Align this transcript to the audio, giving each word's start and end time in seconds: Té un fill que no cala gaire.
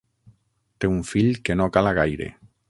Té 0.85 0.89
un 0.93 1.03
fill 1.11 1.29
que 1.49 1.57
no 1.61 1.69
cala 1.77 1.93
gaire. 2.01 2.33